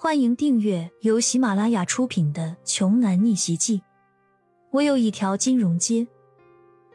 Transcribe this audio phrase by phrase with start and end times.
[0.00, 3.78] 欢迎订阅由喜马拉雅出品的《穷男逆袭记》。
[4.70, 6.06] 我有一条金融街。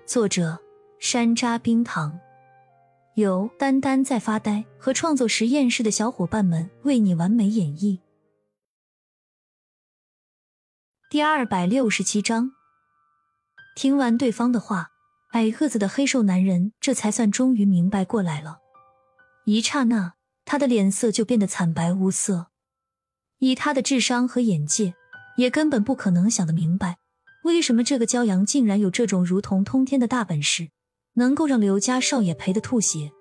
[0.05, 0.57] 作者：
[0.99, 2.17] 山楂冰糖，
[3.15, 7.99] 由丹丹在发呆和创作实验室的小伙伴们为你完美演绎。
[11.09, 12.53] 第二百六十七章。
[13.75, 14.91] 听完对方的话，
[15.33, 18.59] 矮个子的黑瘦男人这才算终于明白过来了。
[19.43, 20.13] 一刹那，
[20.45, 22.52] 他的脸色就变得惨白无色。
[23.43, 24.93] 以他的智商和眼界，
[25.35, 26.99] 也根本不可能想得明白，
[27.43, 30.69] 为什么这个骄阳竟然有这种如同通天的大本事，
[31.15, 33.11] 能够让刘家少爷赔得吐血。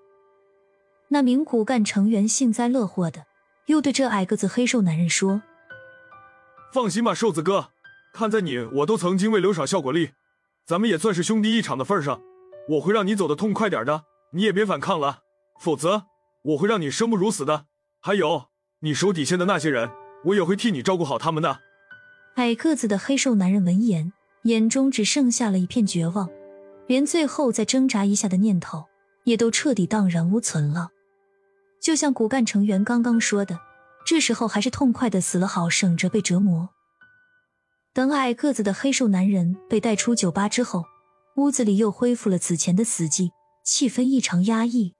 [1.08, 3.24] 那名骨干成员幸灾乐祸的，
[3.66, 5.42] 又对这矮个子黑瘦男人说
[6.72, 7.70] ：“放心吧，瘦子哥，
[8.14, 10.10] 看在你我都曾经为刘少效过力，
[10.64, 12.22] 咱们也算是兄弟一场的份上，
[12.68, 14.04] 我会让你走得痛快点的，
[14.34, 15.22] 你也别反抗了，
[15.58, 16.04] 否则
[16.44, 17.66] 我会让你生不如死的。
[18.00, 18.50] 还有，
[18.82, 19.90] 你手底下的那些人。”
[20.24, 21.60] 我也会替你照顾好他们的。
[22.36, 24.12] 矮个子的黑瘦男人闻言，
[24.44, 26.30] 眼中只剩下了一片绝望，
[26.86, 28.86] 连最后再挣扎一下的念头
[29.24, 30.88] 也都彻底荡然无存了。
[31.80, 33.58] 就像骨干成员刚刚说的，
[34.06, 36.70] 这时候还是痛快的死了好，省着被折磨。
[37.92, 40.84] 等矮个子的黑瘦男人被带出酒吧之后，
[41.36, 43.30] 屋子里又恢复了此前的死寂，
[43.64, 44.94] 气氛异常压抑。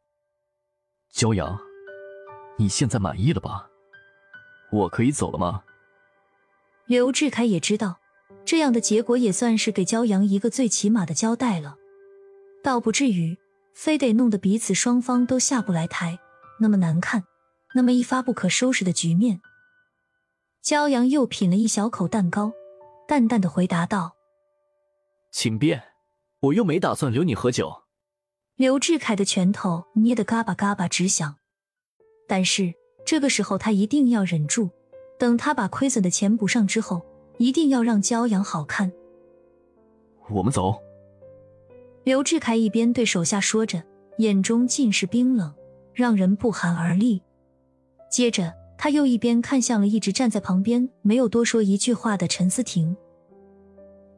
[1.15, 1.59] 骄阳，
[2.59, 3.69] 你现在满意了吧？
[4.73, 5.63] 我可以走了吗？
[6.87, 8.01] 刘志凯也知道，
[8.45, 11.77] 这样的结果也算是给骄阳一个最起码的交代了，
[12.65, 13.39] 倒不至于
[13.75, 16.19] 非得弄得彼此双方都下不来台，
[16.59, 17.23] 那么难看，
[17.75, 19.41] 那么一发不可收拾的局面。
[20.65, 22.53] 骄阳又品了一小口蛋糕，
[23.07, 24.17] 淡淡的回答道
[25.31, 25.83] ：“请便，
[26.41, 27.83] 我又没打算留你喝酒。”
[28.57, 31.37] 刘志凯的拳头捏得嘎巴嘎巴直响，
[32.27, 32.82] 但是。
[33.05, 34.71] 这个时候，他一定要忍住，
[35.19, 37.03] 等他把亏损的钱补上之后，
[37.39, 38.93] 一定要让骄阳好看。
[40.31, 40.81] 我们走。
[42.05, 43.83] 刘志凯一边对手下说着，
[44.19, 45.55] 眼中尽是冰冷，
[45.95, 47.23] 让人不寒而栗。
[48.11, 52.97] 接着，他又一边看向了一直站在旁边没有多说一句话的陈思婷。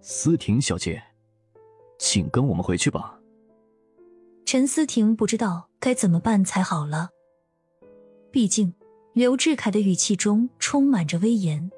[0.01, 1.03] 思婷小姐，
[1.99, 3.19] 请跟我们回去吧。
[4.45, 7.11] 陈思婷不知道该怎么办才好了。
[8.35, 8.75] 毕竟，
[9.13, 11.71] 刘志凯的语气中充满着威严。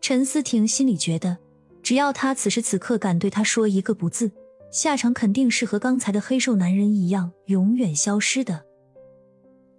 [0.00, 1.36] 陈思婷心里觉得，
[1.82, 4.30] 只要他此时此刻敢对他说一个不字，
[4.70, 8.64] 下场肯定是和刚才的黑瘦男人一样，永远消失的。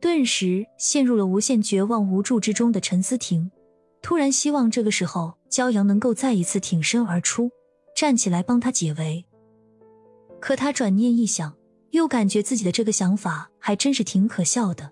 [0.02, 3.50] 顿时陷入了无限绝望无助之中的陈思婷，
[4.02, 7.50] 突然希望这个时候骄阳能够再一次挺身而出，
[7.96, 9.24] 站起来帮他解围。
[10.42, 11.56] 可他转念一想，
[11.92, 14.92] 又感觉自己的这个想法还真是挺可笑的。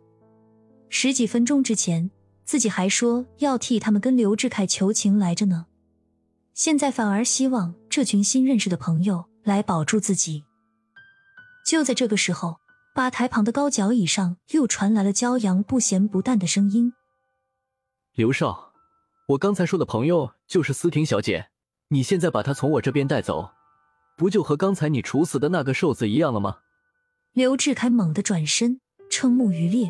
[0.93, 2.11] 十几分钟之前，
[2.43, 5.65] 自己还说要替他们跟刘志凯求情来着呢，
[6.53, 10.43] 现在反而希望这群新认识的朋友来保住自己。
[11.65, 12.59] 就在这个时候，
[12.93, 16.91] 吧台旁的高脚椅上又传来了骄阳不咸不淡的声音
[18.13, 18.73] ：“刘少，
[19.29, 21.47] 我刚才说的朋友就是思婷小姐，
[21.87, 23.51] 你现在把她从我这边带走，
[24.17, 26.57] 不就和刚才你处死的那个瘦子一样了吗？”
[27.31, 29.89] 刘志凯猛地转身，瞠目欲裂。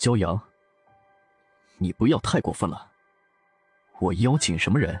[0.00, 0.40] 骄阳，
[1.76, 2.90] 你不要太过分了。
[4.00, 4.98] 我邀请什么人，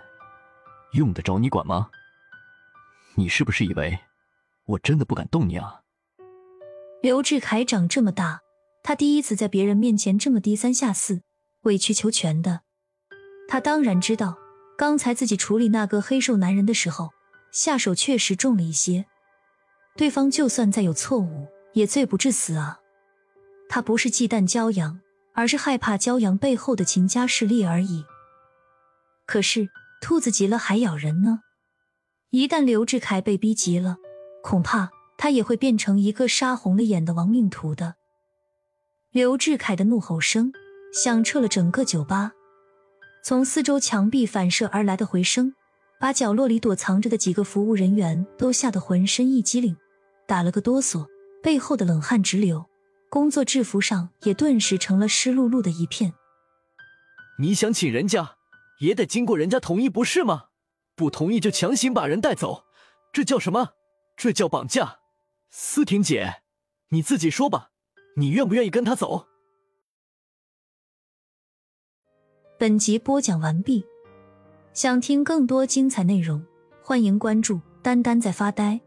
[0.92, 1.90] 用得着你管吗？
[3.14, 3.98] 你是不是以为
[4.66, 5.80] 我真的不敢动你啊？
[7.00, 8.42] 刘志凯长这么大，
[8.82, 11.22] 他第一次在别人面前这么低三下四、
[11.62, 12.60] 委曲求全的。
[13.48, 14.36] 他当然知道，
[14.76, 17.08] 刚才自己处理那个黑瘦男人的时候，
[17.50, 19.06] 下手确实重了一些。
[19.96, 22.79] 对方就算再有错误，也罪不至死啊。
[23.72, 25.00] 他不是忌惮骄阳，
[25.32, 28.04] 而是害怕骄阳背后的秦家势力而已。
[29.26, 29.68] 可是
[30.02, 31.42] 兔子急了还咬人呢，
[32.30, 33.98] 一旦刘志凯被逼急了，
[34.42, 37.94] 恐怕他也会变成一个杀红了眼的亡命徒的。
[39.12, 40.52] 刘志凯的怒吼声
[40.92, 42.32] 响彻了整个酒吧，
[43.22, 45.54] 从四周墙壁反射而来的回声，
[46.00, 49.76] 把角落里躲藏着的几个服务人员都吓得浑身一激灵，
[50.26, 51.06] 打了个哆嗦，
[51.40, 52.66] 背后的冷汗直流。
[53.10, 56.14] 工作制服上也顿时成了湿漉漉的一片。
[57.40, 58.36] 你想请人家，
[58.78, 60.44] 也得经过人家同意，不是吗？
[60.94, 62.64] 不同意就强行把人带走，
[63.12, 63.70] 这叫什么？
[64.16, 65.00] 这叫绑架！
[65.50, 66.42] 思婷姐，
[66.90, 67.70] 你自己说吧，
[68.16, 69.26] 你愿不愿意跟他走？
[72.58, 73.84] 本集播讲完毕，
[74.72, 76.44] 想听更多精彩内容，
[76.84, 78.80] 欢迎关注“丹丹在发呆”。